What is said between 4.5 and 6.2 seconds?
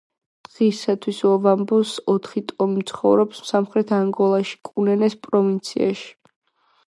კუნენეს პროვინციაში.